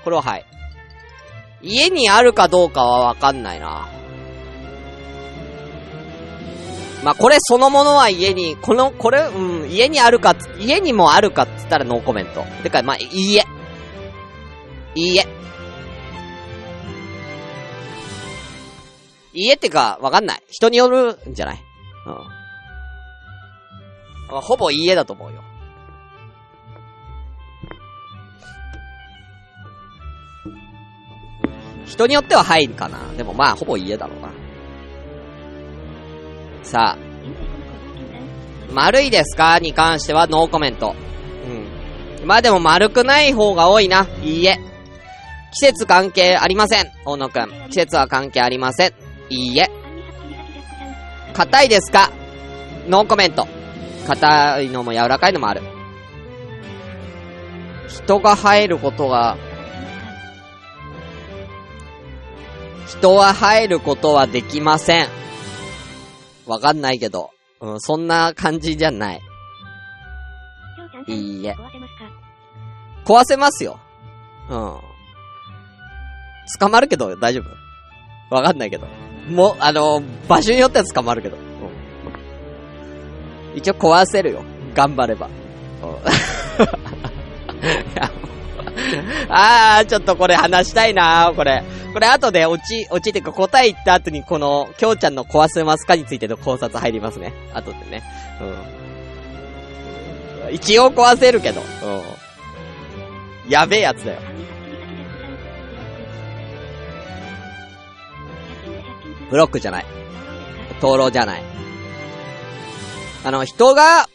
[0.03, 0.45] これははい。
[1.61, 3.87] 家にあるかどうかはわかんないな。
[7.03, 12.43] まあ、これそのものは家に、この、これ、うん、家にあるか、家にもあるかって言ったらノーコメント。
[12.63, 13.45] でか、まあ、いいえ。
[14.95, 15.27] いいえ。
[19.33, 20.43] いいえってか、わかんない。
[20.49, 21.63] 人によるんじゃない？
[22.05, 22.13] うん。
[24.35, 25.41] ま、ほぼいいえだと思うよ。
[31.91, 32.99] 人によっては入るかな。
[33.17, 34.29] でもまあ、ほぼ家だろうな。
[36.63, 36.97] さあ。
[38.71, 39.59] 丸いですか？
[39.59, 40.95] に関してはノーコメント。
[42.19, 42.25] うん。
[42.25, 44.07] まあでも丸くない方が多いな。
[44.23, 44.57] いいえ。
[45.51, 46.89] 季節関係ありません。
[47.03, 47.49] 大野くん。
[47.69, 48.93] 季節は関係ありません。
[49.29, 49.69] いいえ。
[51.33, 52.09] 硬いですか？
[52.87, 53.45] ノーコメント。
[54.07, 55.61] 硬いのも柔らかいのもある。
[57.89, 59.35] 人が入ることが
[62.91, 65.07] 人は入ることはできません。
[66.45, 67.29] わかんないけど。
[67.61, 69.21] うん、そんな感じじゃない。
[71.07, 71.55] いいえ。
[73.05, 73.79] 壊せますよ。
[74.49, 74.75] うん。
[76.59, 78.87] 捕まるけど大丈夫わかんないけど。
[79.29, 81.37] もう、あの、場所によっては捕まるけど。
[81.37, 81.39] う
[83.55, 84.43] ん、一応壊せるよ。
[84.73, 85.29] 頑張れば。
[89.29, 91.63] あー、ちょっとこれ話したいなこれ。
[91.93, 97.33] これ後で落ち、落ちてか答え言った後にこの、きょうちゃんの壊せますかについての考察入りますね。
[97.53, 98.03] 後でね。
[100.49, 100.53] うん。
[100.53, 101.61] 一応壊せるけど。
[101.61, 103.51] うん。
[103.51, 104.19] やべえやつだよ。
[109.29, 109.85] ブロックじゃない。
[110.81, 111.43] 灯籠じゃない。
[113.23, 114.07] あの、人が、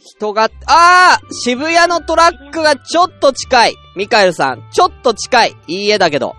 [0.00, 3.74] 人が、あー渋谷のトラックがちょっと近い。
[3.96, 5.56] ミカエルさん、ちょっと近い。
[5.66, 6.34] いい家だけど。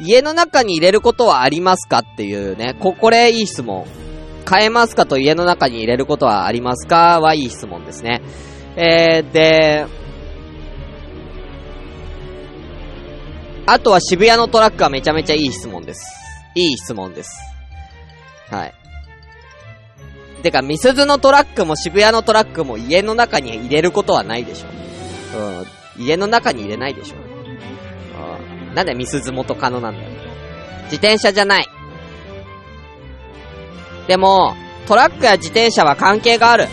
[0.00, 2.76] 家の中に入れることはありますかっていうね。
[2.80, 3.86] こ、これいい質問。
[4.50, 7.20] 変えますかと家の中に入れることはありますか？
[7.20, 8.22] はいい質問ですね。
[8.76, 9.86] えー、で、
[13.66, 16.00] あとは渋谷のトラックはめちゃめちゃいい質問です。
[16.54, 17.30] いい質問です。
[18.50, 18.74] はい。
[20.42, 24.66] てか、ミスズのトラックも渋谷のトラックも家の中に入れることはないでしょ。
[25.98, 26.04] うん。
[26.04, 27.16] 家の中に入れないでしょ。
[27.16, 28.74] うん。
[28.74, 30.10] なんでミスズ元カノなんだよ。
[30.84, 31.68] 自転車じゃない。
[34.06, 34.54] でも、
[34.86, 36.66] トラックや自転車は関係がある。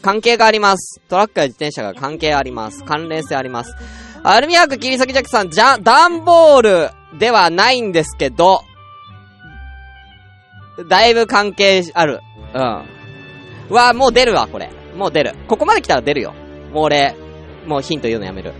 [0.00, 1.00] 関係があります。
[1.08, 2.82] トラックや自転車が関係あります。
[2.84, 3.74] 関連性あります。
[4.24, 8.62] アルミ箔切り裂きジャックさん、じゃ、段ボールではないんですけど、
[10.88, 12.20] だいぶ関係ある。
[12.54, 12.82] うん。
[13.70, 14.70] うわ、もう出るわ、これ。
[14.96, 15.34] もう出る。
[15.48, 16.34] ここまで来たら出るよ。
[16.72, 17.14] もう俺、
[17.66, 18.52] もうヒント言うのやめる。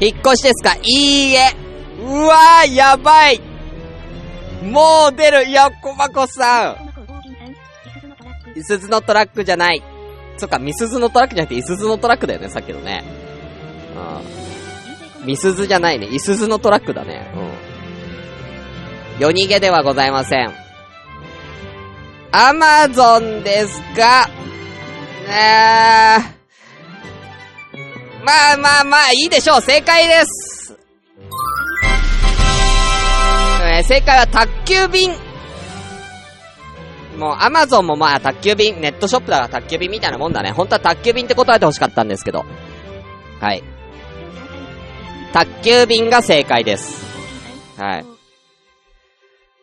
[0.00, 0.76] 引っ越しですか？
[0.76, 1.54] いいえ。
[2.02, 3.40] うわー、やばい。
[4.62, 5.46] もう出る。
[5.46, 6.76] いや、こまこさ
[8.54, 8.58] ん。
[8.58, 9.82] いすずのトラックじゃない。
[10.36, 13.04] そっか、みすずのトラックじゃなくて、いすずのトラックだよね、さっきのね。
[15.20, 15.26] うん。
[15.26, 16.06] みすずじゃないね。
[16.06, 17.30] いすずのトラックだね。
[19.18, 19.20] うん。
[19.20, 20.52] 夜逃げではございません。
[22.32, 24.28] アマゾンですが、
[25.28, 26.40] えー、
[28.24, 29.60] まあまあまあ、いいでしょう。
[29.60, 30.76] 正解です。
[33.62, 35.10] えー、正解は宅急便。
[37.18, 40.52] もう、アマゾンもまあ、宅急便、ネットショップだから宅急便みたいなもんだね。
[40.52, 42.44] 本当は宅急便って答えてほしかったんですけど。
[43.40, 43.64] はい。
[45.32, 47.04] 宅急便が正解です。
[47.76, 48.19] はい。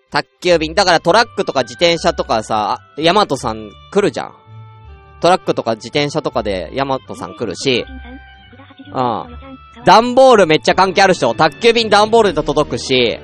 [0.10, 0.74] 宅急便。
[0.74, 4.36] だからトラックとか自転車とかさ、ヤマトさん来るじゃん。
[5.20, 7.86] トラックとか自転車とかでヤマトさん来るし、
[8.94, 9.84] うん。
[9.86, 13.20] 段ボールめっちゃ関係あるでしょ、宅急便段ボールで届くし、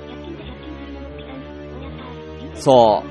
[2.55, 3.03] そ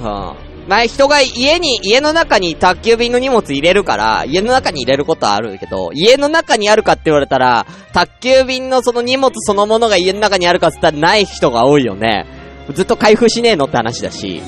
[0.00, 0.02] う。
[0.02, 0.47] うん。
[0.68, 12.26] 前人が家に、家の中に宅急便の荷物入れるから、家の中に入れることはあるけど、家の中にあるかって言われたら、宅急便のその荷物そのものが家の中にあるかって言ったらない人が多いよね。
[12.74, 14.42] ずっと開封しねえのって話だし、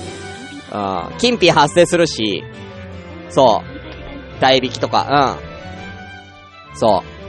[0.71, 1.19] うん。
[1.19, 2.45] 金品発生するし、
[3.31, 4.41] そう。
[4.43, 5.39] 代引きとか、
[6.71, 6.77] うん。
[6.77, 7.20] そう。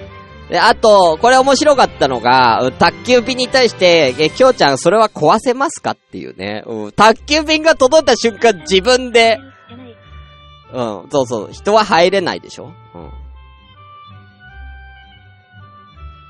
[0.52, 6.64] で、あと、これ面白かったのが、宅急便に対して、え、きょうちゃんそれは壊せますかっていうね。
[6.68, 6.91] うん。
[6.91, 9.39] 宅急便が届いた瞬間自分で、
[10.74, 13.12] うん、そうそう、人は入れないでしょうん。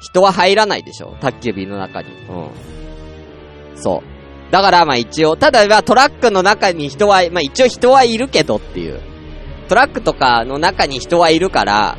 [0.01, 2.09] 人は入らないでしょ宅急便の中に。
[2.29, 3.75] うん。
[3.75, 4.51] そう。
[4.51, 8.99] だからまあ一応、ただまあトラックの中に人は、まあ一応人はいるけどっていう。
[9.67, 11.97] トラックとかの中に人はいるから、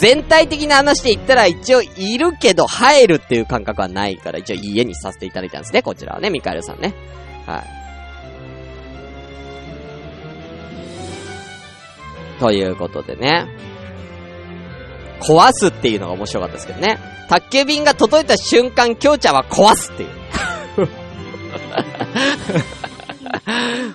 [0.00, 6.94] 全体的な話で言ったら一応いるけど入るっていう感覚はないから、一応家にさせていただいたんですね、こちらはね、ミカエルさんね。
[7.46, 7.64] はい。
[12.40, 13.46] ということでね。
[15.20, 16.98] 壊すっていうのが面白かったですけどね。
[17.28, 20.08] 宅急便が届いた瞬間、きょうちゃんは壊すっていう。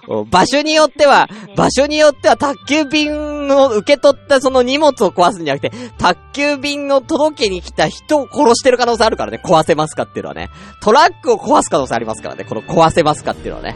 [0.29, 10.49] 場所によっては、場所によっては宅急便の受け取ったその荷物を壊すんじゃなくて、宅急便の届けに来た人を殺してる可能性あるからね、壊せますかっていうのはね。
[10.81, 13.75] トラックを壊す可能性ありますからね、この壊せますかっていうのはね。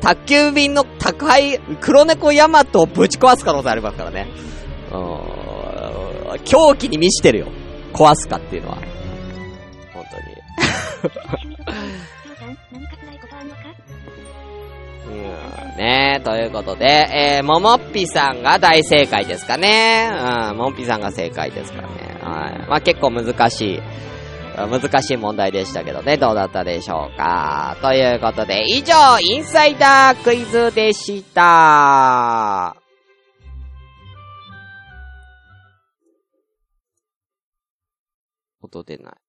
[0.00, 4.28] 宅急便の宅配、黒猫ヤマトをぶち壊す可能性ありますからね。
[4.92, 4.96] う
[6.36, 6.40] ん。
[6.44, 7.48] 狂気に満ちてるよ。
[7.92, 8.78] 壊すかっていうのは。
[9.92, 10.04] 本
[11.02, 11.96] 当に。
[15.76, 20.10] ねということで、えー、ももっぴさんが大正解ですかね。
[20.10, 22.18] うん、ももっぴさんが正解ですかね。
[22.22, 22.68] はい。
[22.68, 23.82] まあ、結構難しい、
[24.56, 27.76] 難しい問題でしたけどね、どうだったでしょうか。
[27.82, 32.76] ということで、以上、インサイダークイズでした。
[38.62, 39.25] 音出ない。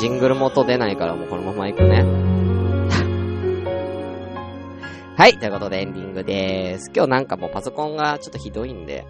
[0.00, 2.02] ジングルも音出ないからもうこのまま行くね。
[5.14, 6.90] はい、ということでエンディングでーす。
[6.96, 9.04] 今日なんかもうパソコンがちょっとひどいんで、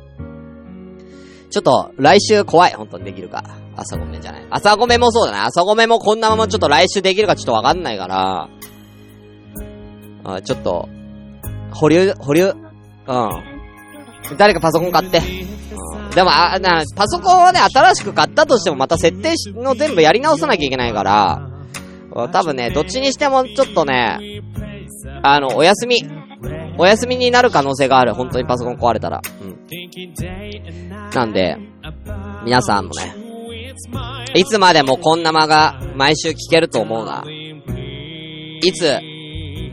[1.51, 3.45] ちょっと来週怖い、本当にできるか。
[3.77, 4.47] 朝ごめんじゃない。
[4.51, 5.45] 朝ごめもそうだな。
[5.45, 8.49] 朝ごめもこんなままちょっと来週できるかちょっとわかんないから、
[10.25, 10.89] あちょっと、
[11.73, 13.50] 保留、保留、うん。
[14.37, 15.21] 誰かパソコン買って。
[16.15, 21.49] でも、あ、な、パソコンをね、新しく買ったとしてもまた設定の全部やり直さなきゃいけないから、
[22.33, 24.43] 多分ね、どっちにしてもちょっとね、
[25.23, 25.97] あの、お休み、
[26.79, 28.15] お休みになる可能性がある。
[28.15, 29.21] 本当にパソコン壊れたら。
[29.43, 29.59] うん。
[31.15, 31.57] なんで、
[32.45, 33.15] 皆さんもね、
[34.35, 37.25] いつまでもこんな間が毎週聞けると思うな。
[38.63, 38.99] いつ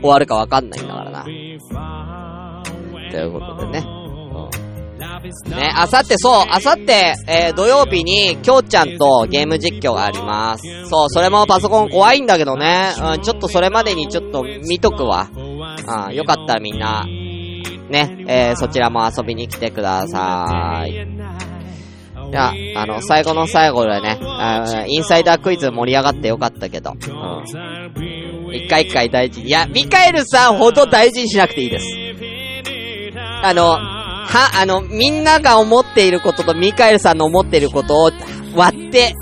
[0.02, 1.24] わるかわかんないんだからな。
[3.10, 3.97] ということでね。
[5.48, 10.64] ね、あさってそう、あさって、えー、土曜日に、きょうちゃんとゲーム実況があります。
[10.88, 12.92] そう、それもパソコン怖いんだけどね。
[13.14, 15.28] うん、ちょっとそれまでにちょっと見とくわ。
[15.34, 17.04] うん、よかったらみんな、
[17.88, 20.92] ね、えー、そちらも遊びに来てください。
[22.30, 24.18] じゃあ、あの、最後の最後でね、
[24.88, 28.54] インサイダークイズ盛り上がってよかったけど、うん。
[28.54, 29.48] 一回一回大事に。
[29.48, 31.86] いや、ミカエルさんほど大事にしなくていいです。
[33.42, 33.78] あの、
[34.26, 38.10] は、あの、みんなが思っていることとミカエルさんの思っていることを
[38.54, 39.14] 割って、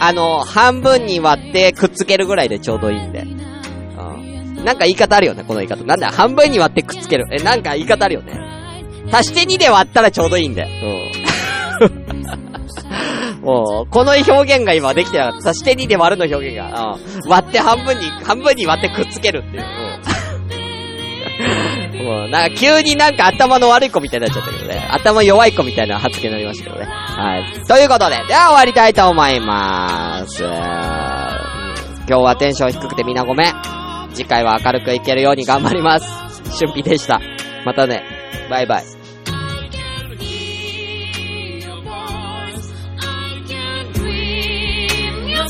[0.00, 3.20] あの、半分に割ってくっつけるぐらいでちょうどいいんで。
[3.20, 4.64] うん。
[4.64, 5.84] なんか言い方あるよね、この言い方。
[5.84, 7.26] なんだ、半分に割ってくっつける。
[7.30, 8.32] え、なんか言い方あるよね。
[9.12, 10.62] 足して2で割ったらちょうどいいんで。
[11.80, 12.02] うん。
[13.42, 15.50] もう、この表現が今できてなかった。
[15.50, 16.96] 足して2で割るの表現が。
[17.24, 17.30] うん。
[17.30, 19.62] 割って半分に、半分に割ってくっつけるっていう。
[19.62, 19.66] う
[20.08, 20.11] ん。
[22.02, 24.86] もう、なんか急になんか頭の悪い子みたいになっちゃったけどね。
[24.90, 26.86] 頭弱い子みたいな発言になりましたけどね。
[26.86, 27.64] はい。
[27.66, 30.42] ということで、では終わりたいと思いまーす。
[30.44, 33.54] 今日はテンション低くてみんなごめん。
[34.12, 36.06] 次回は明るくいけるように頑張ります。
[36.58, 37.20] 春敏でした。
[37.64, 38.02] またね。
[38.50, 38.84] バイバイ。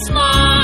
[0.02, 0.61] smile.